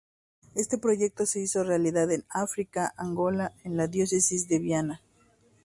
[0.55, 5.01] Este proyecto se hizo realidad en África, Angola, en la Diócesis de Viana.